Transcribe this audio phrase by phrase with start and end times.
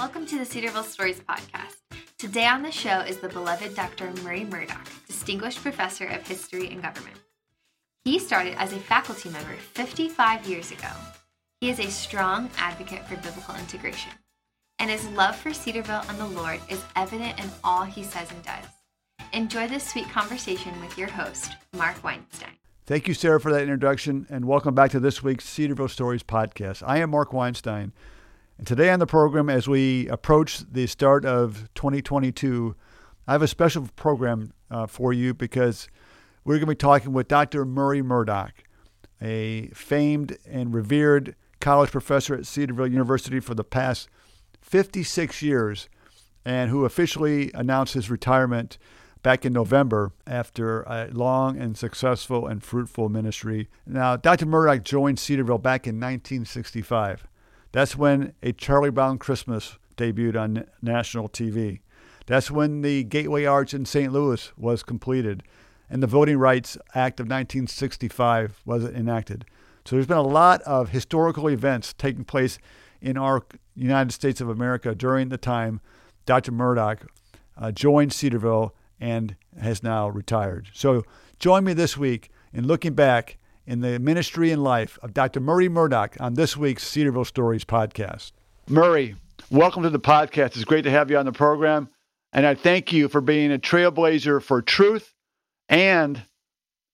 [0.00, 1.76] Welcome to the Cedarville Stories podcast.
[2.16, 4.10] Today on the show is the beloved Dr.
[4.22, 7.18] Murray Murdoch, Distinguished Professor of History and Government.
[8.06, 10.88] He started as a faculty member 55 years ago.
[11.60, 14.12] He is a strong advocate for biblical integration,
[14.78, 18.42] and his love for Cedarville and the Lord is evident in all he says and
[18.42, 18.64] does.
[19.34, 22.56] Enjoy this sweet conversation with your host, Mark Weinstein.
[22.86, 26.82] Thank you, Sarah, for that introduction, and welcome back to this week's Cedarville Stories podcast.
[26.86, 27.92] I am Mark Weinstein,
[28.60, 32.76] and today on the program, as we approach the start of 2022,
[33.26, 35.88] I have a special program uh, for you because
[36.44, 37.64] we're going to be talking with Dr.
[37.64, 38.52] Murray Murdoch,
[39.18, 44.10] a famed and revered college professor at Cedarville University for the past
[44.60, 45.88] 56 years,
[46.44, 48.76] and who officially announced his retirement
[49.22, 53.70] back in November after a long and successful and fruitful ministry.
[53.86, 54.44] Now, Dr.
[54.44, 57.26] Murdoch joined Cedarville back in 1965.
[57.72, 61.80] That's when A Charlie Brown Christmas debuted on national TV.
[62.26, 64.12] That's when the Gateway Arch in St.
[64.12, 65.42] Louis was completed
[65.88, 69.44] and the Voting Rights Act of 1965 was enacted.
[69.84, 72.58] So there's been a lot of historical events taking place
[73.00, 73.42] in our
[73.74, 75.80] United States of America during the time
[76.26, 76.52] Dr.
[76.52, 77.06] Murdoch
[77.56, 80.68] uh, joined Cedarville and has now retired.
[80.72, 81.02] So
[81.38, 83.38] join me this week in looking back
[83.70, 85.38] in the ministry and life of Dr.
[85.38, 88.32] Murray Murdoch on this week's Cedarville Stories podcast.
[88.68, 89.14] Murray,
[89.48, 90.56] welcome to the podcast.
[90.56, 91.88] It's great to have you on the program.
[92.32, 95.14] And I thank you for being a trailblazer for truth
[95.68, 96.20] and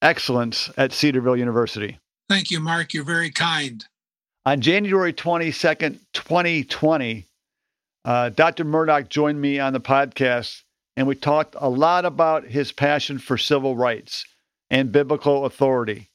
[0.03, 1.99] excellence at Cedarville University.
[2.29, 2.93] Thank you, Mark.
[2.93, 3.83] You're very kind.
[4.45, 7.25] On January 22nd, 2020,
[8.05, 8.65] uh, Dr.
[8.65, 10.63] Murdoch joined me on the podcast
[10.95, 14.27] and we talked a lot about his passion for civil rights
[14.69, 16.11] and biblical authority.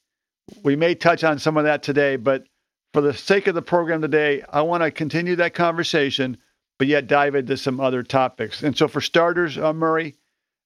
[0.62, 2.44] We may touch on some of that today, but
[2.92, 6.38] for the sake of the program today, I want to continue that conversation,
[6.78, 8.62] but yet dive into some other topics.
[8.62, 10.16] And so, for starters, uh, Murray,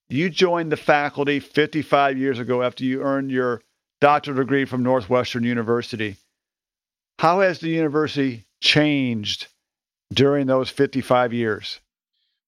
[0.08, 3.62] you joined the faculty 55 years ago after you earned your
[4.00, 6.16] doctoral degree from Northwestern University.
[7.18, 9.48] How has the university changed
[10.12, 11.80] during those 55 years?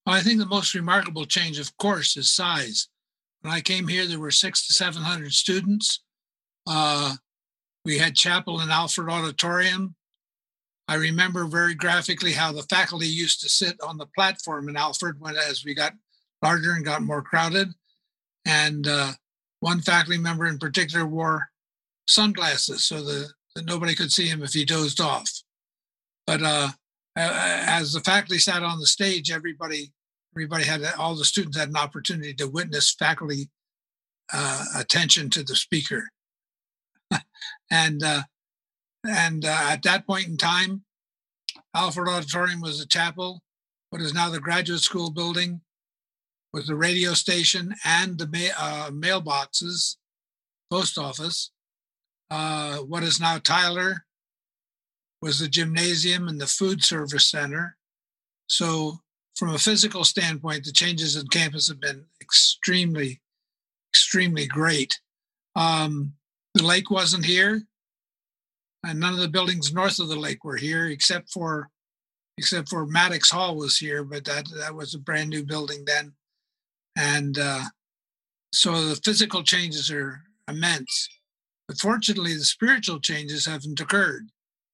[0.07, 2.89] Well, I think the most remarkable change, of course, is size.
[3.41, 6.01] When I came here, there were six to 700 students.
[6.67, 7.17] Uh,
[7.85, 9.95] we had chapel in Alford Auditorium.
[10.89, 15.21] I remember very graphically how the faculty used to sit on the platform in Alford
[15.21, 15.93] when, as we got
[16.43, 17.69] larger and got more crowded.
[18.45, 19.13] And uh,
[19.61, 21.49] one faculty member in particular wore
[22.07, 25.31] sunglasses so that, that nobody could see him if he dozed off.
[26.27, 26.69] But uh,
[27.17, 29.93] as the faculty sat on the stage, everybody
[30.35, 33.49] everybody had all the students had an opportunity to witness faculty
[34.33, 36.11] uh, attention to the speaker
[37.71, 38.23] and uh,
[39.07, 40.83] and uh, at that point in time
[41.75, 43.43] alford auditorium was a chapel
[43.91, 45.61] what is now the graduate school building
[46.53, 49.97] was the radio station and the ma- uh, mailboxes
[50.71, 51.51] post office
[52.31, 54.05] uh, what is now tyler
[55.21, 57.77] was the gymnasium and the food service center
[58.47, 58.99] so
[59.39, 63.21] from a physical standpoint, the changes in campus have been extremely,
[63.93, 64.99] extremely great.
[65.55, 66.15] Um,
[66.59, 67.63] the lake wasn't here,
[68.85, 71.69] and none of the buildings north of the lake were here, except for
[72.37, 76.13] except for Maddox Hall was here, but that that was a brand new building then,
[76.97, 77.65] and uh,
[78.53, 81.09] so the physical changes are immense.
[81.67, 84.29] But fortunately, the spiritual changes haven't occurred.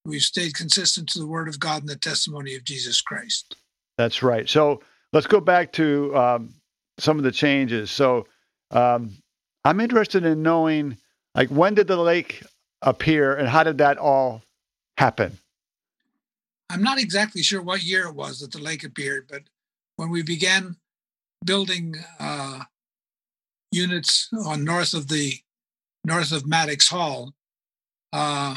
[0.05, 3.57] We've stayed consistent to the Word of God and the testimony of Jesus Christ.
[3.97, 4.47] That's right.
[4.47, 4.81] So
[5.11, 6.53] let's go back to um,
[6.99, 7.91] some of the changes.
[7.91, 8.27] So
[8.71, 9.11] um,
[9.65, 10.97] I'm interested in knowing,
[11.35, 12.43] like, when did the lake
[12.81, 14.41] appear and how did that all
[14.97, 15.37] happen?
[16.69, 19.43] I'm not exactly sure what year it was that the lake appeared, but
[19.97, 20.77] when we began
[21.45, 22.61] building uh,
[23.71, 25.33] units on north of the
[26.03, 27.33] north of Maddox Hall,
[28.13, 28.55] uh,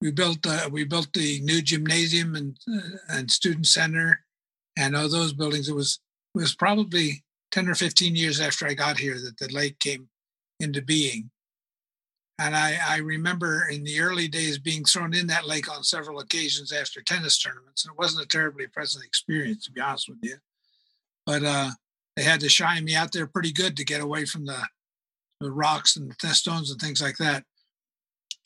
[0.00, 4.24] we built uh, we built the new gymnasium and uh, and student center
[4.76, 5.68] and all those buildings.
[5.68, 6.00] It was
[6.34, 10.08] it was probably ten or fifteen years after I got here that the lake came
[10.60, 11.30] into being.
[12.38, 16.18] And I, I remember in the early days being thrown in that lake on several
[16.18, 17.84] occasions after tennis tournaments.
[17.84, 20.36] And it wasn't a terribly pleasant experience, to be honest with you.
[21.26, 21.70] But uh,
[22.16, 24.58] they had to shine me out there pretty good to get away from the,
[25.40, 27.44] the rocks and the stones and things like that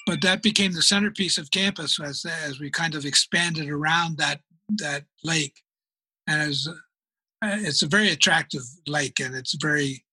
[0.08, 4.40] but that became the centerpiece of campus as as we kind of expanded around that
[4.76, 5.60] that lake,
[6.26, 10.04] and as uh, it's a very attractive lake, and it's very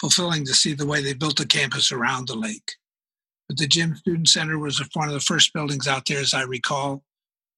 [0.00, 2.72] fulfilling to see the way they built the campus around the lake.
[3.52, 6.44] But the gym student center was one of the first buildings out there, as I
[6.44, 7.04] recall,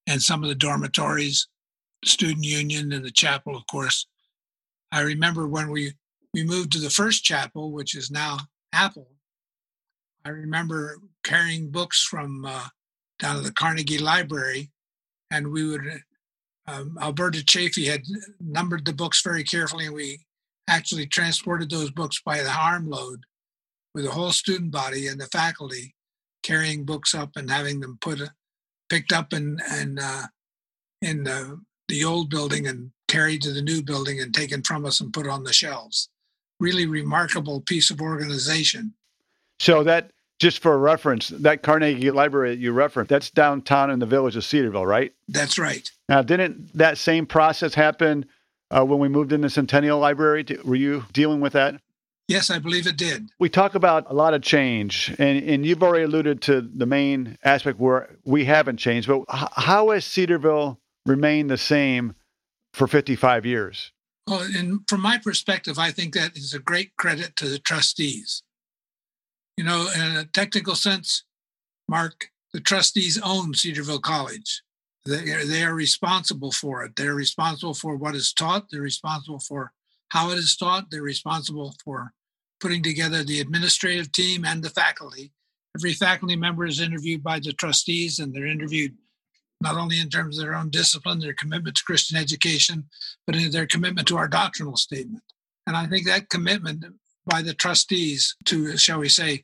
[0.05, 1.47] and some of the dormitories.
[2.03, 4.05] student union and the chapel, of course.
[4.91, 5.93] I remember when we
[6.33, 8.39] we moved to the first chapel, which is now
[8.73, 9.07] Apple.
[10.25, 12.67] I remember carrying books from uh,
[13.17, 14.71] down to the Carnegie Library,
[15.31, 16.01] and we would.
[16.67, 18.03] Um, Alberta Chafee had
[18.41, 20.25] numbered the books very carefully, and we
[20.67, 23.23] actually transported those books by the armload
[23.95, 25.95] with the whole student body and the faculty
[26.43, 28.19] carrying books up and having them put
[28.89, 30.23] picked up and and uh,
[31.01, 34.99] in the the old building and carried to the new building and taken from us
[34.99, 36.09] and put on the shelves.
[36.59, 38.93] Really remarkable piece of organization.
[39.59, 44.35] So that just for reference, that Carnegie Library you referenced, that's downtown in the village
[44.35, 45.13] of Cedarville, right?
[45.29, 45.89] That's right.
[46.09, 48.25] Now, didn't that same process happen
[48.71, 50.45] uh, when we moved into Centennial Library?
[50.65, 51.79] Were you dealing with that?
[52.27, 53.29] Yes, I believe it did.
[53.39, 57.37] We talk about a lot of change, and, and you've already alluded to the main
[57.43, 62.15] aspect where we haven't changed, but how has Cedarville remained the same
[62.73, 63.91] for 55 years?
[64.27, 68.41] Well, and from my perspective, I think that is a great credit to the trustees.
[69.55, 71.23] You know, in a technical sense,
[71.87, 74.63] Mark, the trustees own Cedarville College.
[75.05, 76.95] They they are responsible for it.
[76.95, 78.71] They're responsible for what is taught.
[78.71, 79.71] They're responsible for
[80.09, 80.89] how it is taught.
[80.89, 82.13] They're responsible for
[82.59, 85.31] putting together the administrative team and the faculty.
[85.77, 88.93] Every faculty member is interviewed by the trustees, and they're interviewed
[89.61, 92.85] not only in terms of their own discipline, their commitment to Christian education,
[93.25, 95.23] but in their commitment to our doctrinal statement.
[95.67, 96.85] And I think that commitment
[97.25, 99.43] by the trustees to, shall we say,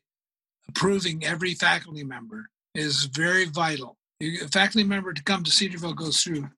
[0.69, 3.97] approving every faculty member is very vital.
[4.21, 6.51] A faculty member to come to Cedarville goes through a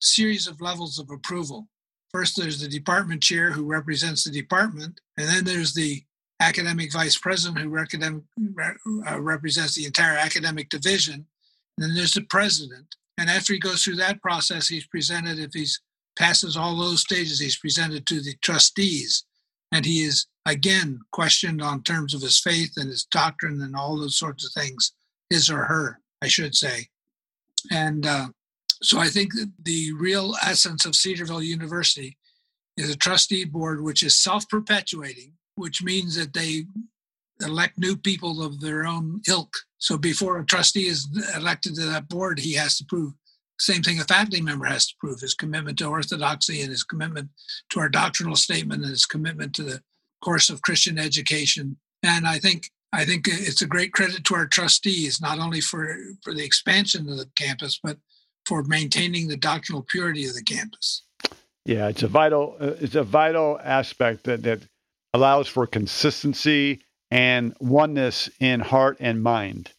[0.00, 1.68] series of levels of approval.
[2.12, 6.02] First, there's the department chair who represents the department, and then there's the
[6.40, 7.58] academic vice president
[8.84, 11.26] who uh, represents the entire academic division.
[11.76, 12.96] And then there's the president.
[13.18, 15.66] And after he goes through that process, he's presented, if he
[16.18, 19.24] passes all those stages, he's presented to the trustees.
[19.70, 23.98] And he is again questioned on terms of his faith and his doctrine and all
[23.98, 24.92] those sorts of things,
[25.28, 26.88] his or her, I should say.
[27.70, 28.28] And uh,
[28.82, 29.32] so I think
[29.62, 32.16] the real essence of Cedarville University
[32.76, 36.64] is a trustee board which is self perpetuating, which means that they
[37.42, 39.52] elect new people of their own ilk.
[39.78, 43.12] So before a trustee is elected to that board, he has to prove
[43.58, 47.28] same thing a faculty member has to prove his commitment to orthodoxy and his commitment
[47.68, 49.82] to our doctrinal statement and his commitment to the
[50.24, 51.76] course of Christian education.
[52.02, 55.96] And I think I think it's a great credit to our trustees, not only for,
[56.24, 57.98] for the expansion of the campus, but
[58.50, 61.02] for maintaining the doctrinal purity of the campus.
[61.64, 64.60] Yeah, it's a vital uh, it's a vital aspect that that
[65.14, 66.80] allows for consistency
[67.12, 69.72] and oneness in heart and mind.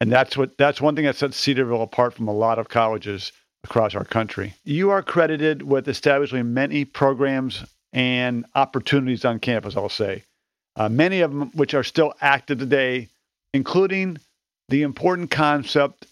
[0.00, 3.30] And that's what that's one thing that sets Cedarville apart from a lot of colleges
[3.62, 4.54] across our country.
[4.64, 10.24] You are credited with establishing many programs and opportunities on campus, I'll say.
[10.74, 13.10] Uh, many of them which are still active today,
[13.54, 14.18] including
[14.70, 16.06] the important concept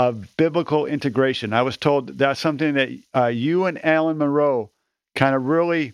[0.00, 1.52] of biblical integration.
[1.52, 4.70] I was told that's something that uh, you and Alan Monroe
[5.14, 5.92] kind of really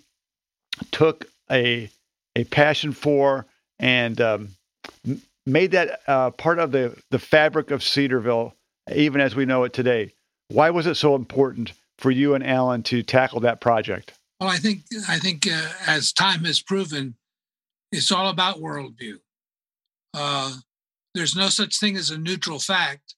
[0.93, 1.91] took a
[2.37, 3.47] a passion for
[3.81, 4.49] and um,
[5.45, 8.55] made that uh, part of the the fabric of Cedarville,
[8.95, 10.13] even as we know it today.
[10.51, 14.13] Why was it so important for you and Alan to tackle that project?
[14.39, 17.17] Well, I think I think uh, as time has proven,
[17.91, 19.19] it's all about worldview.
[20.15, 20.59] Uh,
[21.13, 23.17] there's no such thing as a neutral fact.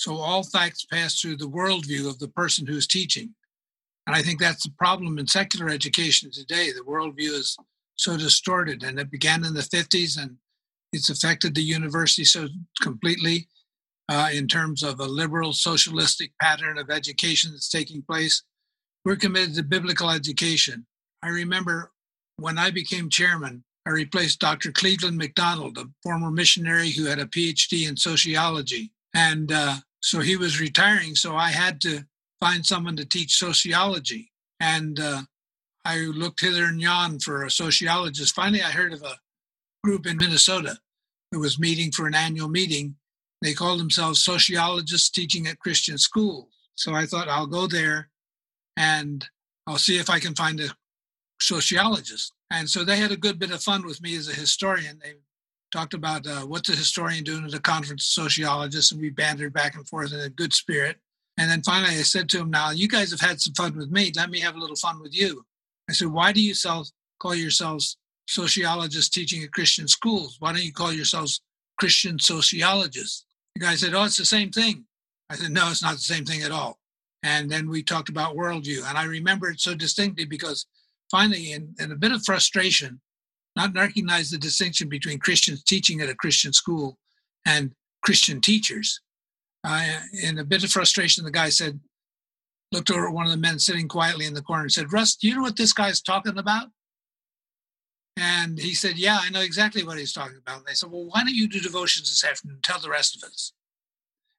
[0.00, 3.34] So all facts pass through the worldview of the person who's teaching.
[4.06, 6.72] And I think that's the problem in secular education today.
[6.72, 7.54] The worldview is
[7.96, 10.38] so distorted, and it began in the 50s, and
[10.94, 12.48] it's affected the university so
[12.80, 13.46] completely
[14.08, 18.42] uh, in terms of a liberal socialistic pattern of education that's taking place.
[19.04, 20.86] We're committed to biblical education.
[21.22, 21.92] I remember
[22.38, 24.72] when I became chairman, I replaced Dr.
[24.72, 28.92] Cleveland McDonald, a former missionary who had a PhD in sociology.
[29.14, 32.04] And uh, so he was retiring, so I had to
[32.40, 34.32] find someone to teach sociology.
[34.58, 35.22] And uh,
[35.84, 38.34] I looked hither and yon for a sociologist.
[38.34, 39.18] Finally, I heard of a
[39.84, 40.78] group in Minnesota
[41.30, 42.96] that was meeting for an annual meeting.
[43.42, 46.48] They called themselves Sociologists Teaching at Christian Schools.
[46.74, 48.10] So I thought I'll go there
[48.76, 49.26] and
[49.66, 50.74] I'll see if I can find a
[51.40, 52.32] sociologist.
[52.50, 54.98] And so they had a good bit of fun with me as a historian.
[55.02, 55.14] They
[55.70, 59.52] talked about uh, what's a historian doing at a conference of sociologists, and we bantered
[59.52, 60.98] back and forth in a good spirit.
[61.38, 63.90] And then finally, I said to him, "Now you guys have had some fun with
[63.90, 64.12] me.
[64.14, 65.44] Let me have a little fun with you."
[65.88, 67.96] I said, "Why do you self, call yourselves
[68.28, 70.36] sociologists teaching at Christian schools?
[70.38, 71.40] Why don't you call yourselves
[71.78, 73.24] Christian sociologists?"
[73.54, 74.84] The guy said, "Oh, it's the same thing."
[75.30, 76.78] I said, "No, it's not the same thing at all.
[77.22, 78.88] And then we talked about worldview.
[78.88, 80.66] And I remember it so distinctly because
[81.10, 83.00] finally, in, in a bit of frustration,
[83.56, 86.98] not recognize the distinction between Christians teaching at a Christian school
[87.46, 89.00] and Christian teachers.
[90.22, 91.80] In a bit of frustration, the guy said,
[92.72, 95.16] looked over at one of the men sitting quietly in the corner and said, Russ,
[95.16, 96.68] do you know what this guy's talking about?
[98.16, 100.58] And he said, Yeah, I know exactly what he's talking about.
[100.58, 102.58] And they said, Well, why don't you do devotions this afternoon?
[102.62, 103.52] Tell the rest of us.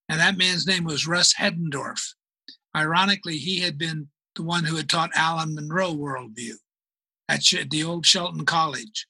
[0.07, 2.13] And that man's name was Russ Heddendorf.
[2.75, 6.55] Ironically, he had been the one who had taught Alan Monroe worldview
[7.31, 9.07] at the old Shelton College.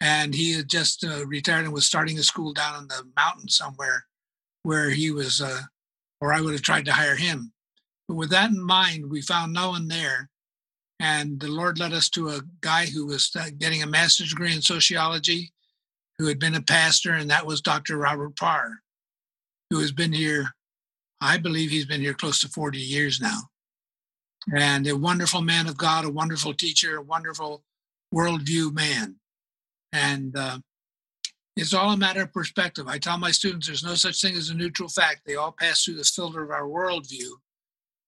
[0.00, 3.48] And he had just uh, retired and was starting a school down in the mountain
[3.48, 4.06] somewhere
[4.62, 5.62] where he was, uh,
[6.20, 7.52] or I would have tried to hire him.
[8.08, 10.28] But with that in mind, we found no one there.
[11.00, 14.54] And the Lord led us to a guy who was uh, getting a master's degree
[14.54, 15.52] in sociology,
[16.18, 17.98] who had been a pastor, and that was Dr.
[17.98, 18.80] Robert Parr,
[19.70, 20.50] who has been here,
[21.20, 23.40] I believe he's been here close to 40 years now.
[24.54, 27.64] And a wonderful man of God, a wonderful teacher, a wonderful
[28.14, 29.16] worldview man.
[29.92, 30.58] And uh,
[31.56, 32.86] it's all a matter of perspective.
[32.86, 35.22] I tell my students there's no such thing as a neutral fact.
[35.26, 37.30] They all pass through the filter of our worldview.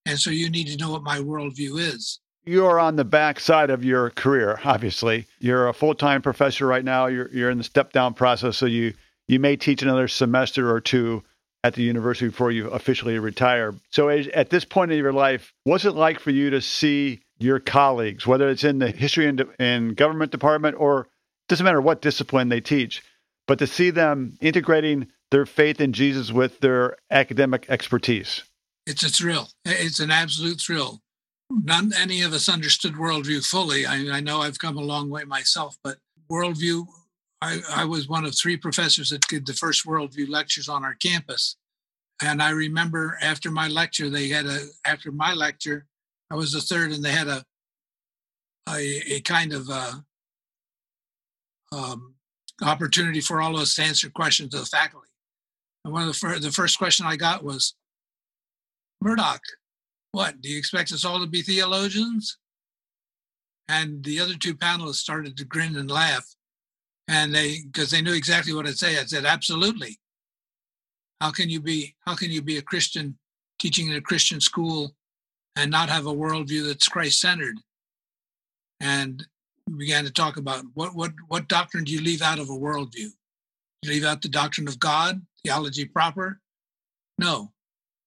[0.07, 2.21] And so you need to know what my worldview is.
[2.45, 5.27] You're on the back side of your career, obviously.
[5.39, 7.07] You're a full time professor right now.
[7.07, 8.57] You're, you're in the step down process.
[8.57, 8.95] So you,
[9.27, 11.23] you may teach another semester or two
[11.65, 13.75] at the university before you officially retire.
[13.91, 17.59] So at this point in your life, what's it like for you to see your
[17.59, 21.09] colleagues, whether it's in the history and, and government department or
[21.49, 23.03] doesn't matter what discipline they teach,
[23.47, 28.43] but to see them integrating their faith in Jesus with their academic expertise?
[28.89, 29.49] it's a thrill.
[29.65, 31.03] It's an absolute thrill.
[31.51, 33.87] Not any of us understood worldview fully.
[33.87, 35.99] I, I know I've come a long way myself, but
[36.31, 36.87] worldview,
[37.41, 40.95] I, I was one of three professors that did the first worldview lectures on our
[40.95, 41.57] campus.
[42.23, 45.87] And I remember after my lecture, they had a, after my lecture,
[46.31, 47.45] I was the third, and they had a,
[48.69, 50.05] a, a kind of a,
[51.73, 52.15] uh, um,
[52.63, 55.09] opportunity for all of us to answer questions to the faculty.
[55.85, 57.75] And one of the, fir- the first question I got was,
[59.01, 59.43] Murdoch,
[60.11, 62.39] what, do you expect us all to be theologians?
[63.69, 66.27] And the other two panelists started to grin and laugh.
[67.09, 69.99] And they, because they knew exactly what I'd say, I said, absolutely.
[71.21, 73.19] How can you be, how can you be a Christian
[73.59, 74.95] teaching in a Christian school
[75.57, 77.57] and not have a worldview that's Christ centered?
[78.81, 79.27] And
[79.67, 82.53] we began to talk about what, what, what doctrine do you leave out of a
[82.53, 83.11] worldview?
[83.83, 86.41] You leave out the doctrine of God, theology proper?
[87.19, 87.53] No.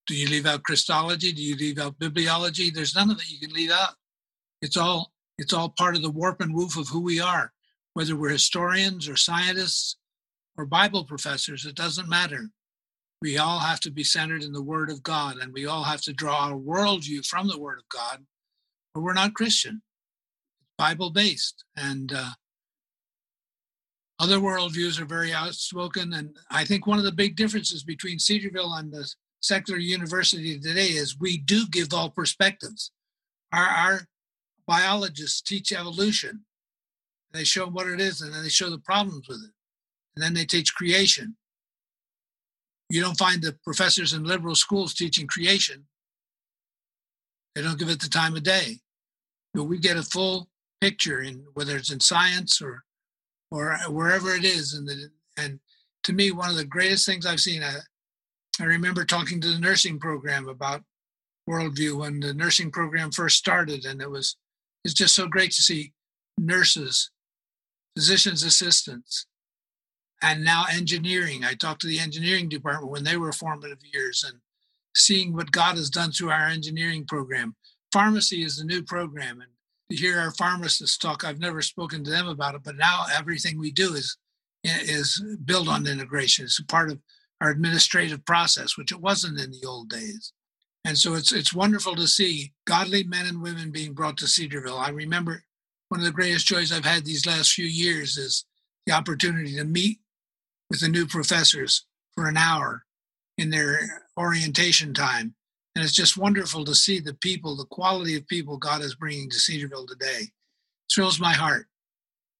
[0.07, 1.31] Do you leave out Christology?
[1.31, 2.73] Do you leave out bibliology?
[2.73, 3.95] There's none of it you can leave out.
[4.61, 7.51] It's all it's all part of the warp and woof of who we are,
[7.93, 9.97] whether we're historians or scientists
[10.57, 11.65] or Bible professors.
[11.65, 12.49] It doesn't matter.
[13.21, 16.01] We all have to be centered in the Word of God, and we all have
[16.01, 18.25] to draw our worldview from the Word of God,
[18.95, 19.81] or we're not Christian.
[20.59, 22.31] It's Bible based, and uh,
[24.19, 26.13] other worldviews are very outspoken.
[26.13, 30.87] And I think one of the big differences between Cedarville and the secular university today
[30.87, 32.91] is we do give all perspectives.
[33.51, 34.01] Our, our
[34.67, 36.45] biologists teach evolution.
[37.33, 39.51] They show what it is and then they show the problems with it.
[40.15, 41.35] And then they teach creation.
[42.89, 45.85] You don't find the professors in liberal schools teaching creation.
[47.55, 48.79] They don't give it the time of day.
[49.53, 50.49] But we get a full
[50.81, 52.83] picture in whether it's in science or
[53.51, 54.73] or wherever it is.
[54.73, 55.59] And the, and
[56.03, 57.79] to me, one of the greatest things I've seen, uh,
[58.59, 60.83] I remember talking to the nursing program about
[61.49, 64.37] worldview when the nursing program first started, and it was
[64.83, 65.93] it's just so great to see
[66.37, 67.11] nurses,
[67.95, 69.25] physicians assistants,
[70.21, 71.43] and now engineering.
[71.43, 74.39] I talked to the engineering department when they were formative years and
[74.95, 77.55] seeing what God has done through our engineering program.
[77.91, 79.51] Pharmacy is the new program, and
[79.89, 83.57] to hear our pharmacists talk, I've never spoken to them about it, but now everything
[83.57, 84.17] we do is
[84.63, 86.45] is built on integration.
[86.45, 86.99] It's a part of
[87.41, 90.33] our administrative process, which it wasn't in the old days.
[90.85, 94.77] And so it's it's wonderful to see godly men and women being brought to Cedarville.
[94.77, 95.43] I remember
[95.91, 98.45] one of the greatest joys I've had these last few years is
[98.85, 99.99] the opportunity to meet
[100.69, 102.85] with the new professors for an hour
[103.37, 105.35] in their orientation time.
[105.75, 109.29] And it's just wonderful to see the people, the quality of people God is bringing
[109.31, 110.21] to Cedarville today.
[110.21, 110.29] It
[110.89, 111.65] thrills my heart.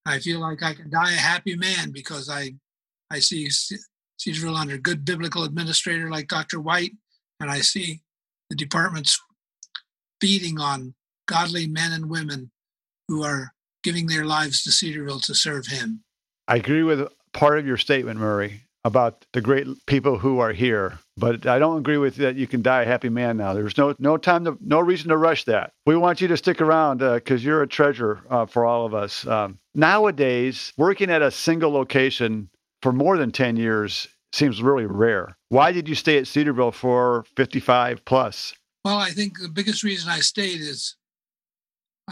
[0.06, 2.54] I feel like I can die a happy man because I
[3.10, 3.50] I see
[4.16, 6.58] Cedarville under a good biblical administrator like Dr.
[6.58, 6.92] White,
[7.38, 8.00] and I see
[8.48, 9.20] the department's
[10.22, 10.94] feeding on
[11.28, 12.50] godly men and women
[13.12, 13.52] who are
[13.82, 16.02] giving their lives to Cedarville to serve him.
[16.48, 18.62] I agree with part of your statement, Murray.
[18.84, 22.36] about the great people who are here, but I don't agree with that.
[22.36, 23.52] You can die a happy man now.
[23.52, 25.72] There's no no time to no reason to rush that.
[25.86, 28.94] We want you to stick around because uh, you're a treasure uh, for all of
[28.94, 29.26] us.
[29.26, 32.48] Um, nowadays, working at a single location
[32.80, 35.36] for more than ten years seems really rare.
[35.50, 38.54] Why did you stay at Cedarville for 55 plus?
[38.84, 40.96] Well, I think the biggest reason I stayed is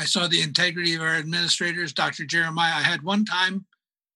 [0.01, 2.25] I saw the integrity of our administrators, Dr.
[2.25, 2.73] Jeremiah.
[2.75, 3.67] I had one time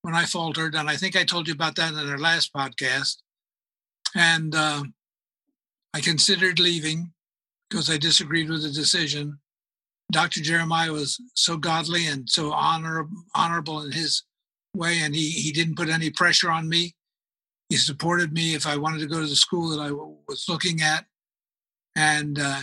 [0.01, 3.19] when I faltered, and I think I told you about that in our last podcast.
[4.15, 4.85] And uh,
[5.93, 7.13] I considered leaving
[7.69, 9.39] because I disagreed with the decision.
[10.11, 10.41] Dr.
[10.41, 14.23] Jeremiah was so godly and so honor, honorable in his
[14.75, 16.95] way, and he, he didn't put any pressure on me.
[17.69, 20.81] He supported me if I wanted to go to the school that I was looking
[20.81, 21.05] at.
[21.95, 22.63] And uh,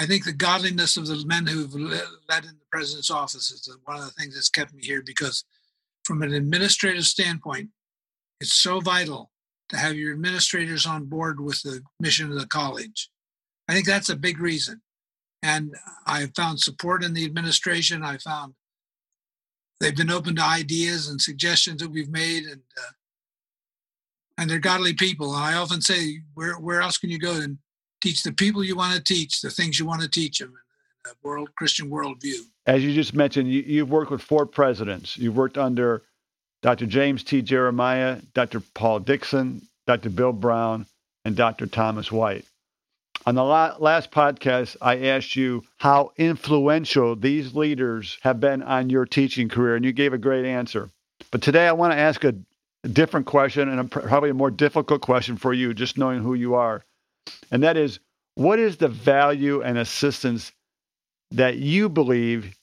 [0.00, 3.98] I think the godliness of the men who've led in the president's office is one
[3.98, 5.44] of the things that's kept me here because,
[6.04, 7.68] from an administrative standpoint,
[8.40, 9.30] it's so vital
[9.68, 13.10] to have your administrators on board with the mission of the college.
[13.68, 14.80] I think that's a big reason.
[15.42, 15.74] And
[16.06, 18.02] I found support in the administration.
[18.02, 18.54] I found
[19.80, 22.92] they've been open to ideas and suggestions that we've made, and uh,
[24.38, 25.34] and they're godly people.
[25.34, 27.38] And I often say, where where else can you go
[28.00, 30.54] teach the people you want to teach the things you want to teach them
[31.04, 32.40] in a world Christian worldview.
[32.66, 35.16] As you just mentioned, you, you've worked with four presidents.
[35.16, 36.02] You've worked under
[36.62, 36.86] Dr.
[36.86, 37.42] James T.
[37.42, 38.60] Jeremiah, Dr.
[38.60, 40.10] Paul Dixon, Dr.
[40.10, 40.86] Bill Brown,
[41.24, 41.66] and Dr.
[41.66, 42.44] Thomas White.
[43.26, 49.04] On the last podcast, I asked you how influential these leaders have been on your
[49.04, 50.88] teaching career, and you gave a great answer.
[51.30, 52.34] But today I want to ask a
[52.88, 56.54] different question and a, probably a more difficult question for you, just knowing who you
[56.54, 56.82] are
[57.50, 58.00] and that is
[58.34, 60.52] what is the value and assistance
[61.32, 62.56] that you believe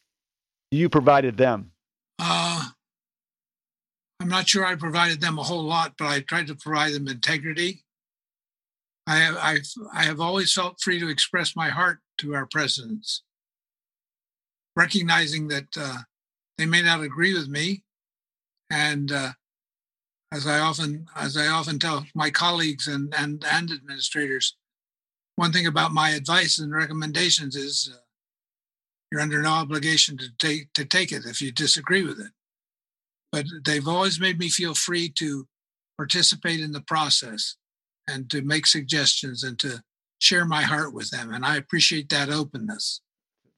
[0.71, 1.71] you provided them?
[2.19, 2.63] Uh,
[4.19, 7.07] I'm not sure I provided them a whole lot, but I tried to provide them
[7.07, 7.83] integrity.
[9.05, 13.23] I have, I've, I have always felt free to express my heart to our presidents,
[14.75, 15.99] recognizing that uh,
[16.57, 17.83] they may not agree with me,
[18.69, 19.31] and uh,
[20.31, 24.55] as I often as I often tell my colleagues and and, and administrators,
[25.35, 27.97] one thing about my advice and recommendations is uh,
[29.11, 32.31] you're under no obligation to take to take it if you disagree with it.
[33.31, 35.47] But they've always made me feel free to
[35.97, 37.55] participate in the process
[38.07, 39.81] and to make suggestions and to
[40.19, 41.33] share my heart with them.
[41.33, 43.01] And I appreciate that openness.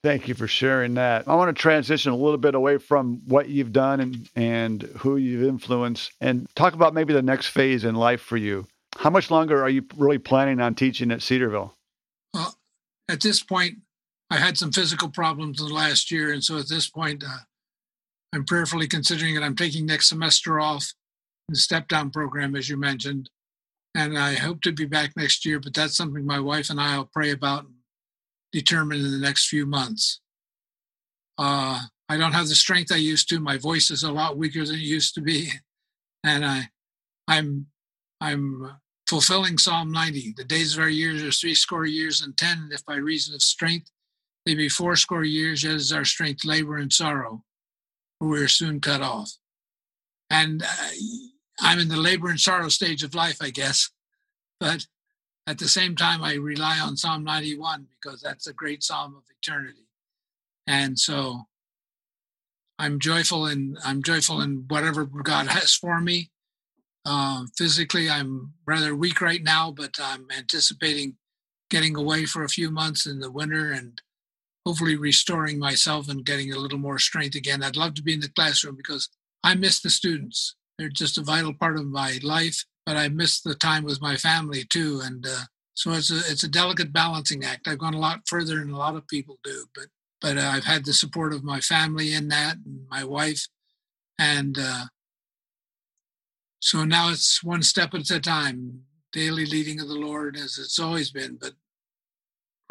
[0.02, 1.28] Thank you for sharing that.
[1.28, 5.18] I want to transition a little bit away from what you've done and, and who
[5.18, 8.66] you've influenced and talk about maybe the next phase in life for you.
[8.96, 11.74] How much longer are you really planning on teaching at Cedarville?
[12.34, 12.56] Well,
[13.10, 13.80] at this point,
[14.30, 16.32] I had some physical problems in the last year.
[16.32, 17.40] And so at this point, uh,
[18.34, 20.94] I'm prayerfully considering that I'm taking next semester off
[21.50, 23.30] the step down program, as you mentioned.
[23.96, 26.98] And I hope to be back next year, but that's something my wife and I
[26.98, 27.66] will pray about
[28.52, 30.22] determined in the next few months.
[31.38, 33.40] Uh, I don't have the strength I used to.
[33.40, 35.50] My voice is a lot weaker than it used to be,
[36.24, 36.70] and I,
[37.28, 37.68] I'm,
[38.20, 38.72] I'm
[39.08, 40.34] fulfilling Psalm 90.
[40.38, 43.36] The days of our years are three score years and ten, and if by reason
[43.36, 43.90] of strength
[44.46, 47.44] they be four score years, is our strength labor and sorrow,
[48.18, 49.32] for we are soon cut off.
[50.30, 50.92] And uh,
[51.62, 53.90] I'm in the labor and sorrow stage of life, I guess,
[54.60, 54.86] but
[55.48, 59.24] at the same time, I rely on Psalm 91 because that's a great psalm of
[59.42, 59.88] eternity.
[60.68, 61.48] And so
[62.78, 66.32] I'm joyful in I'm joyful in whatever God has for me.
[67.06, 71.16] Uh, physically, I'm rather weak right now, but I'm anticipating
[71.70, 74.02] getting away for a few months in the winter and
[74.66, 77.64] hopefully restoring myself and getting a little more strength again.
[77.64, 79.10] I'd love to be in the classroom because
[79.44, 80.56] I miss the students.
[80.78, 84.16] They're just a vital part of my life but I miss the time with my
[84.16, 85.00] family too.
[85.04, 85.42] And uh,
[85.76, 87.68] so it's a it's a delicate balancing act.
[87.68, 89.86] I've gone a lot further than a lot of people do, but
[90.20, 93.46] but uh, I've had the support of my family in that, and my wife,
[94.18, 94.86] and uh,
[96.62, 98.82] so now it's one step at a time,
[99.14, 101.38] daily leading of the Lord as it's always been.
[101.40, 101.54] But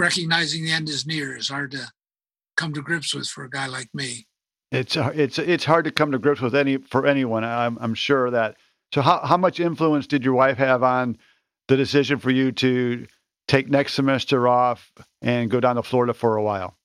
[0.00, 1.92] recognizing the end is near is hard to
[2.56, 4.26] come to grips with for a guy like me.
[4.72, 7.44] It's it's it's hard to come to grips with any for anyone.
[7.44, 8.56] I'm I'm sure that
[8.92, 11.18] so, how, how much influence did your wife have on
[11.68, 13.06] the decision for you to
[13.46, 16.76] take next semester off and go down to Florida for a while?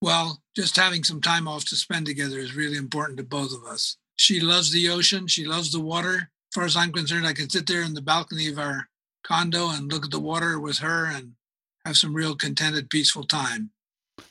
[0.00, 3.64] Well, just having some time off to spend together is really important to both of
[3.64, 3.96] us.
[4.14, 6.30] She loves the ocean, she loves the water.
[6.50, 8.88] As far as I'm concerned, I can sit there in the balcony of our
[9.24, 11.32] condo and look at the water with her and
[11.84, 13.70] have some real contented, peaceful time.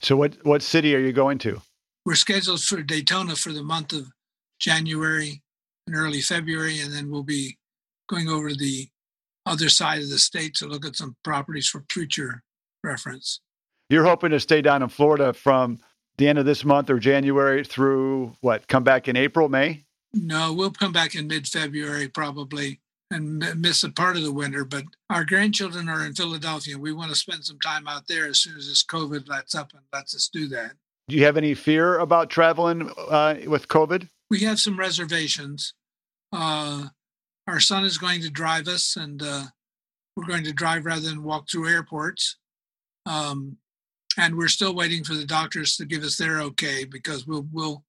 [0.01, 1.61] So, what, what city are you going to?
[2.05, 4.11] We're scheduled for Daytona for the month of
[4.59, 5.41] January
[5.87, 7.57] in early February, and then we'll be
[8.07, 8.87] going over to the
[9.45, 12.43] other side of the state to look at some properties for future
[12.83, 13.39] reference.
[13.89, 15.79] You're hoping to stay down in Florida from
[16.17, 18.67] the end of this month or January through what?
[18.67, 19.85] Come back in April, May?
[20.13, 22.79] No, we'll come back in mid February probably
[23.11, 24.65] and miss a part of the winter.
[24.65, 26.77] But our grandchildren are in Philadelphia.
[26.77, 29.71] We want to spend some time out there as soon as this COVID lets up
[29.73, 30.73] and lets us do that.
[31.07, 34.09] Do you have any fear about traveling uh, with COVID?
[34.29, 35.73] We have some reservations.
[36.33, 36.87] Uh,
[37.47, 39.45] our son is going to drive us, and uh,
[40.15, 42.37] we're going to drive rather than walk through airports.
[43.05, 43.57] Um,
[44.17, 47.83] and we're still waiting for the doctors to give us their okay because we'll we'll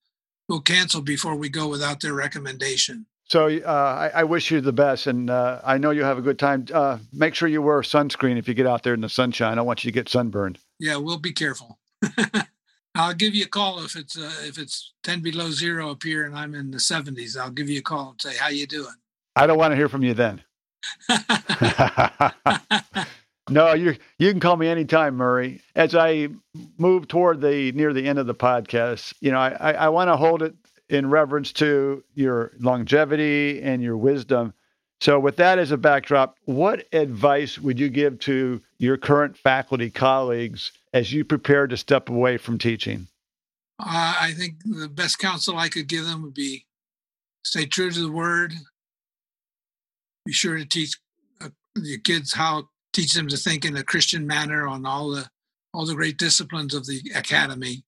[0.48, 3.07] we'll cancel before we go without their recommendation.
[3.24, 6.22] So uh, I, I, wish you the best, and uh, I know you'll have a
[6.22, 6.64] good time.
[6.72, 9.59] Uh, make sure you wear sunscreen if you get out there in the sunshine.
[9.59, 10.59] I want you to get sunburned.
[10.79, 11.79] Yeah, we'll be careful.
[12.98, 16.26] I'll give you a call if it's uh, if it's ten below zero up here
[16.26, 17.37] and I'm in the seventies.
[17.37, 18.94] I'll give you a call and say how you doing.
[19.37, 20.42] I don't want to hear from you then.
[23.48, 25.61] no, you you can call me anytime, Murray.
[25.76, 26.28] As I
[26.76, 30.08] move toward the near the end of the podcast, you know, I, I, I want
[30.08, 30.56] to hold it
[30.88, 34.54] in reverence to your longevity and your wisdom.
[35.00, 39.90] So, with that as a backdrop, what advice would you give to your current faculty
[39.90, 43.06] colleagues as you prepare to step away from teaching?
[43.78, 46.66] Uh, I think the best counsel I could give them would be
[47.44, 48.54] stay true to the word.
[50.26, 50.98] Be sure to teach
[51.40, 55.28] uh, your kids how teach them to think in a Christian manner on all the
[55.72, 57.84] all the great disciplines of the academy,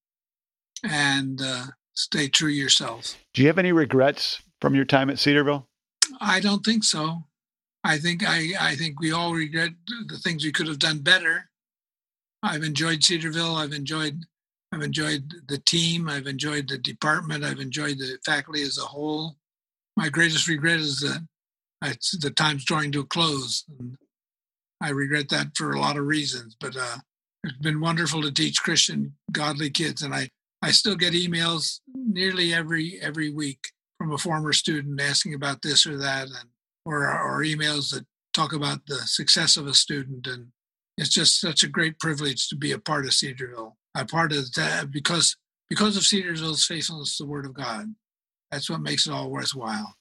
[0.85, 3.17] and uh, stay true yourself.
[3.35, 5.67] Do you have any regrets from your time at Cedarville?
[6.21, 7.25] I don't think so.
[7.83, 9.71] I think I, I think we all regret
[10.09, 11.49] the things we could have done better.
[12.43, 13.57] I've enjoyed Cedarville.
[13.57, 14.27] I've enjoyed
[14.73, 16.09] I've enjoyed the team.
[16.09, 17.45] I've enjoyed the department.
[17.45, 19.37] I've enjoyed the faculty as a whole.
[19.97, 21.27] My greatest regret is that
[21.83, 23.65] it's, the time's drawing to a close.
[23.79, 23.97] And
[24.81, 26.57] I regret that for a lot of reasons.
[26.61, 26.99] But uh,
[27.45, 30.31] it's been wonderful to teach Christian, godly kids, and I
[30.63, 35.87] I still get emails nearly every every week from a former student asking about this
[35.87, 36.49] or that, and
[36.87, 40.47] or or emails that talk about the success of a student, and
[40.97, 43.77] it's just such a great privilege to be a part of Cedarville.
[43.95, 45.37] A part of that because
[45.69, 47.95] because of Cedarville's faithfulness to the Word of God.
[48.51, 49.95] That's what makes it all worthwhile.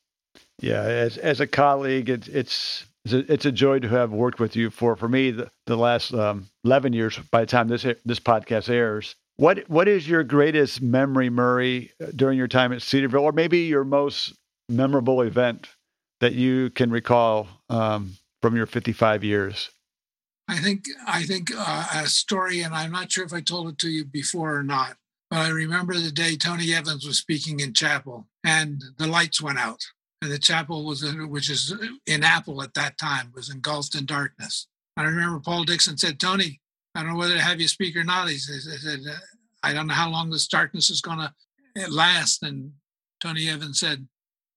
[0.61, 4.39] Yeah, as as a colleague, it, it's it's a, it's a joy to have worked
[4.39, 7.17] with you for for me the, the last um, eleven years.
[7.31, 12.37] By the time this this podcast airs, what what is your greatest memory, Murray, during
[12.37, 14.33] your time at Cedarville, or maybe your most
[14.67, 15.69] memorable event
[16.19, 19.69] that you can recall um, from your 55 years?
[20.49, 23.77] I think I think uh, a story, and I'm not sure if I told it
[23.79, 24.97] to you before or not,
[25.29, 29.57] but I remember the day Tony Evans was speaking in chapel, and the lights went
[29.57, 29.79] out,
[30.21, 31.73] and the chapel was, which is
[32.05, 34.67] in Apple at that time, was engulfed in darkness.
[34.97, 36.59] I remember Paul Dixon said, "Tony,
[36.95, 38.29] I don't know whether to have you speak or not.
[38.29, 38.99] He said,
[39.63, 41.33] I don't know how long this darkness is going to
[41.77, 42.43] eh, last.
[42.43, 42.71] And
[43.21, 44.07] Tony Evans said,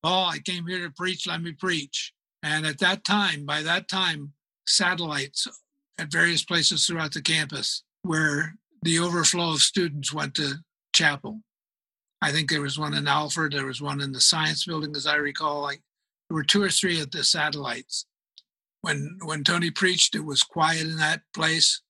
[0.05, 2.13] Oh, I came here to preach, let me preach.
[2.43, 4.33] And at that time, by that time,
[4.67, 5.47] satellites
[5.99, 10.55] at various places throughout the campus where the overflow of students went to
[10.93, 11.41] chapel.
[12.21, 15.07] I think there was one in Alford, there was one in the science building, as
[15.07, 15.63] I recall.
[15.63, 15.83] Like
[16.29, 18.07] there were two or three of the satellites.
[18.81, 21.81] When when Tony preached, it was quiet in that place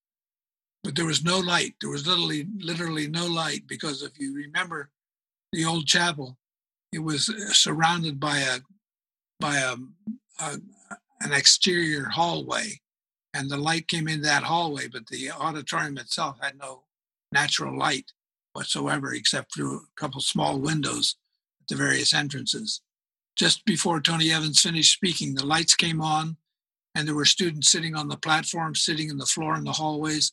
[0.82, 1.74] but there was no light.
[1.80, 4.90] There was literally, literally no light because if you remember
[5.52, 6.38] the old chapel,
[6.92, 8.58] it was uh, surrounded by a
[9.40, 9.74] by a,
[10.40, 10.58] a
[11.20, 12.80] an exterior hallway,
[13.34, 16.84] and the light came in that hallway, but the auditorium itself had no
[17.30, 18.12] natural light
[18.52, 21.16] whatsoever, except through a couple small windows
[21.60, 22.82] at the various entrances.
[23.36, 26.36] Just before Tony Evans finished speaking, the lights came on,
[26.94, 30.32] and there were students sitting on the platform, sitting in the floor in the hallways,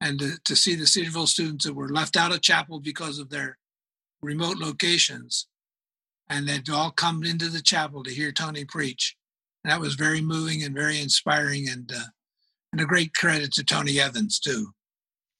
[0.00, 3.30] and to, to see the Cedarville students that were left out of chapel because of
[3.30, 3.58] their
[4.22, 5.46] remote locations,
[6.28, 9.16] and they'd all come into the chapel to hear Tony preach.
[9.62, 12.06] And that was very moving and very inspiring, and uh,
[12.72, 14.72] and a great credit to Tony Evans too.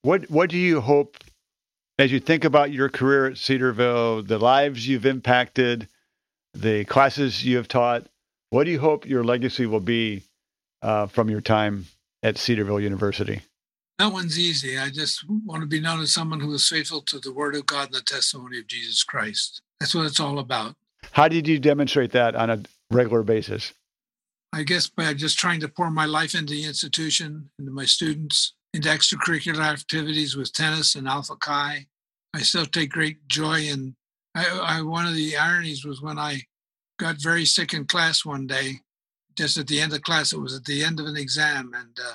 [0.03, 1.16] What What do you hope
[1.99, 5.88] as you think about your career at Cedarville, the lives you've impacted,
[6.55, 8.07] the classes you have taught?
[8.51, 10.23] What do you hope your legacy will be
[10.83, 11.87] uh, from your time
[12.23, 13.42] at Cedarville University?
[14.00, 14.78] That one's easy.
[14.78, 17.66] I just want to be known as someone who is faithful to the word of
[17.66, 19.60] God and the testimony of Jesus Christ.
[19.78, 20.74] That's what it's all about.
[21.12, 23.74] How did you demonstrate that on a regular basis?
[24.54, 28.54] I guess by just trying to pour my life into the institution, into my students,
[28.72, 31.84] into extracurricular activities with tennis and Alpha Chi.
[32.32, 33.96] I still take great joy in.
[34.34, 36.40] I, I, one of the ironies was when I
[36.98, 38.76] got very sick in class one day,
[39.36, 40.32] just at the end of class.
[40.32, 42.14] It was at the end of an exam, and uh,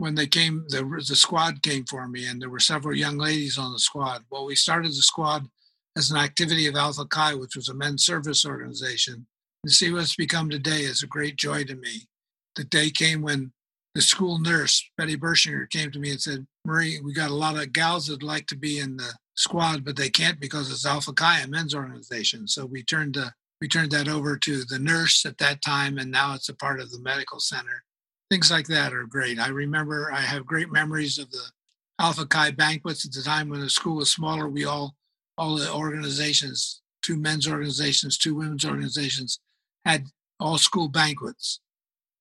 [0.00, 3.58] when they came, the the squad came for me, and there were several young ladies
[3.58, 4.24] on the squad.
[4.30, 5.46] Well, we started the squad
[5.94, 9.26] as an activity of Alpha Chi, which was a men's service organization.
[9.66, 12.08] To see what's become today is a great joy to me.
[12.56, 13.52] The day came when
[13.94, 17.58] the school nurse, Betty Bershinger, came to me and said, Marie, we got a lot
[17.58, 21.12] of gals that'd like to be in the squad, but they can't because it's Alpha
[21.12, 22.48] Chi, a men's organization.
[22.48, 26.10] So we turned to, we turned that over to the nurse at that time, and
[26.10, 27.84] now it's a part of the medical center.
[28.30, 29.40] Things like that are great.
[29.40, 31.42] I remember I have great memories of the
[31.98, 34.48] Alpha Chi banquets at the time when the school was smaller.
[34.48, 34.94] We all,
[35.36, 39.40] all the organizations, two men's organizations, two women's organizations,
[39.84, 40.06] had
[40.38, 41.60] all school banquets.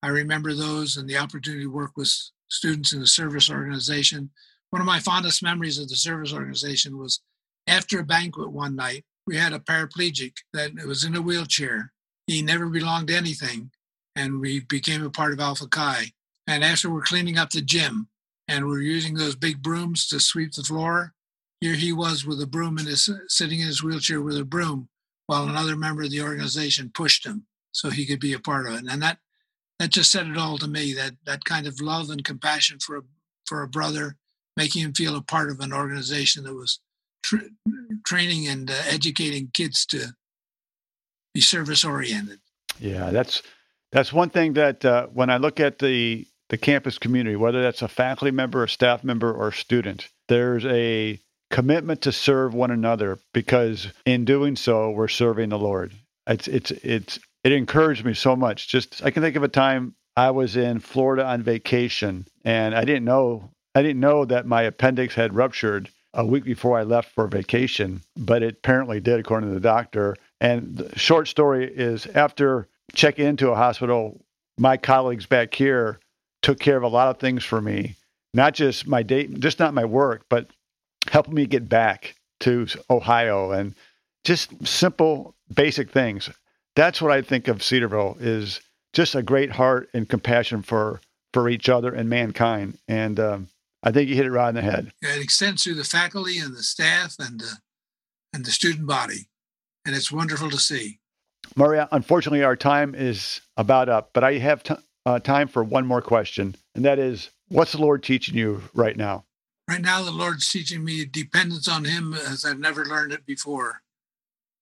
[0.02, 2.12] I remember those and the opportunity to work with
[2.50, 4.32] students in the service organization.
[4.72, 7.22] One of my fondest memories of the service organization was
[7.68, 11.92] after a banquet one night, we had a paraplegic that was in a wheelchair.
[12.26, 13.72] He never belonged to anything,
[14.16, 16.12] and we became a part of Alpha Chi.
[16.48, 18.08] And after we're cleaning up the gym
[18.48, 21.14] and we're using those big brooms to sweep the floor,
[21.62, 24.90] here he was with a broom and his, sitting in his wheelchair with a broom
[25.28, 28.74] while another member of the organization pushed him so he could be a part of
[28.74, 28.86] it.
[28.90, 29.20] And that
[29.78, 30.94] that just said it all to me.
[30.94, 33.02] That that kind of love and compassion for a
[33.46, 34.16] for a brother,
[34.58, 36.80] making him feel a part of an organization that was
[37.24, 37.50] tra-
[38.06, 40.14] training and uh, educating kids to
[41.34, 42.40] be service oriented.
[42.80, 43.42] Yeah, that's
[43.92, 47.84] that's one thing that uh, when I look at the the campus community, whether that's
[47.84, 51.20] a faculty member, a staff member, or a student, there's a
[51.52, 55.94] commitment to serve one another because in doing so, we're serving the Lord.
[56.28, 58.68] It's it's it's it encouraged me so much.
[58.68, 62.84] Just I can think of a time I was in Florida on vacation and I
[62.84, 67.14] didn't know I didn't know that my appendix had ruptured a week before I left
[67.14, 70.16] for vacation, but it apparently did according to the doctor.
[70.42, 74.20] And the short story is after checking into a hospital,
[74.58, 76.00] my colleagues back here
[76.42, 77.96] took care of a lot of things for me,
[78.34, 80.48] not just my date, just not my work, but
[81.08, 83.76] helping me get back to Ohio and
[84.24, 86.30] just simple basic things
[86.80, 88.62] that's what I think of Cedarville is
[88.94, 91.02] just a great heart and compassion for
[91.34, 92.78] for each other and mankind.
[92.88, 93.50] And um,
[93.84, 94.94] I think you hit it right in the head.
[95.02, 97.56] Yeah, it extends through the faculty and the staff and uh,
[98.34, 99.28] and the student body,
[99.86, 100.99] and it's wonderful to see.
[101.56, 105.86] Maria, unfortunately, our time is about up, but I have t- uh, time for one
[105.86, 109.26] more question, and that is, what's the Lord teaching you right now?
[109.70, 113.82] Right now, the Lord's teaching me dependence on Him as I've never learned it before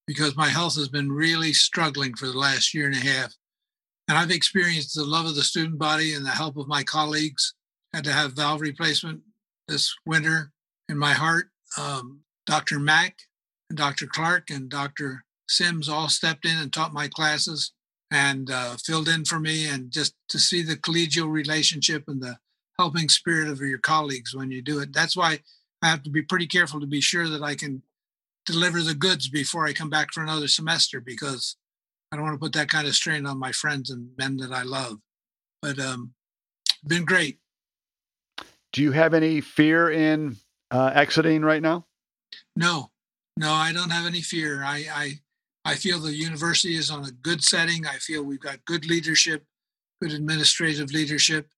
[0.06, 3.34] because my health has been really struggling for the last year and a half.
[4.08, 7.54] And I've experienced the love of the student body and the help of my colleagues.
[7.94, 9.22] Had to have valve replacement
[9.68, 10.52] this winter
[10.90, 11.50] in my heart.
[11.78, 12.80] Um, Dr.
[12.80, 13.18] Mack
[13.70, 14.08] and Dr.
[14.08, 15.26] Clark and Dr.
[15.48, 17.72] Sims all stepped in and taught my classes
[18.12, 19.68] and uh, filled in for me.
[19.68, 22.38] And just to see the collegial relationship and the
[22.80, 24.94] helping spirit of your colleagues when you do it.
[24.94, 25.40] That's why
[25.82, 27.82] I have to be pretty careful to be sure that I can
[28.46, 31.58] deliver the goods before I come back for another semester because
[32.12, 34.52] I don't want to put that kind of strain on my friends and men that
[34.52, 35.00] I love.
[35.62, 36.14] But um,
[36.86, 37.40] been great.
[38.74, 40.38] Do you have any fear in
[40.72, 41.86] uh, exiting right now?
[42.56, 42.92] No,
[43.38, 44.64] no, I don't have any fear.
[44.64, 45.12] I, I
[45.68, 47.86] I feel the university is on a good setting.
[47.86, 49.44] I feel we've got good leadership,
[50.02, 51.50] good administrative leadership.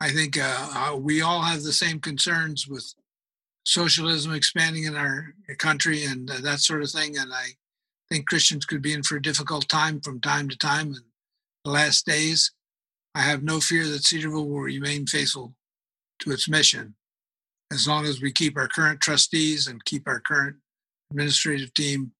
[0.00, 2.92] I think uh, uh we all have the same concerns with
[3.64, 7.16] socialism expanding in our country and uh, that sort of thing.
[7.16, 7.50] And I
[8.10, 10.88] think Christians could be in for a difficult time from time to time.
[10.88, 11.04] In
[11.64, 12.50] the last days,
[13.14, 15.54] I have no fear that Cedarville will remain faithful
[16.20, 16.96] to its mission
[17.72, 20.56] as long as we keep our current trustees and keep our current
[21.12, 22.10] administrative team.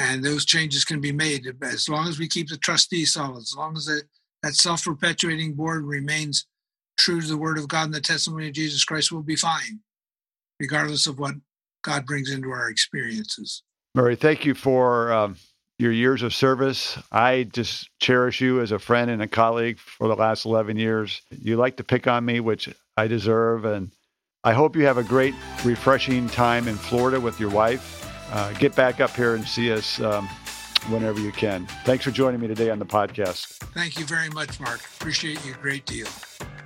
[0.00, 3.54] And those changes can be made as long as we keep the trustees solid, as
[3.54, 4.04] long as that,
[4.42, 6.46] that self perpetuating board remains
[6.98, 9.80] true to the word of God and the testimony of Jesus Christ, we'll be fine
[10.58, 11.34] regardless of what
[11.82, 13.62] God brings into our experiences.
[13.94, 15.36] Murray, thank you for um,
[15.78, 16.98] your years of service.
[17.10, 21.22] I just cherish you as a friend and a colleague for the last 11 years.
[21.30, 23.64] You like to pick on me, which I deserve.
[23.64, 23.90] And
[24.44, 25.34] I hope you have a great,
[25.64, 28.09] refreshing time in Florida with your wife.
[28.30, 30.28] Uh, get back up here and see us um,
[30.88, 31.66] whenever you can.
[31.84, 33.46] Thanks for joining me today on the podcast.
[33.74, 34.80] Thank you very much, Mark.
[34.80, 36.06] Appreciate you a great deal.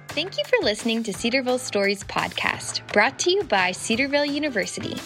[0.08, 4.96] Thank you for listening to Cedarville Stories podcast, brought to you by Cedarville University.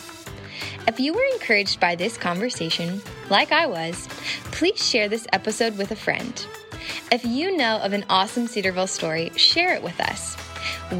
[0.87, 4.07] If you were encouraged by this conversation, like I was,
[4.53, 6.45] please share this episode with a friend.
[7.11, 10.37] If you know of an awesome Cedarville story, share it with us.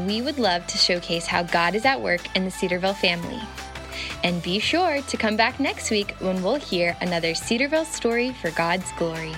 [0.07, 3.39] We would love to showcase how God is at work in the Cedarville family.
[4.23, 8.51] And be sure to come back next week when we'll hear another Cedarville story for
[8.51, 9.33] God's glory.